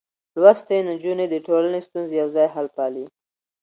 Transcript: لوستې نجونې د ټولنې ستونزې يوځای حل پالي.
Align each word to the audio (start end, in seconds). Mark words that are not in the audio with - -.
لوستې 0.41 0.77
نجونې 0.89 1.25
د 1.29 1.35
ټولنې 1.47 1.79
ستونزې 1.87 2.15
يوځای 2.21 2.47
حل 2.53 2.67
پالي. 2.75 3.05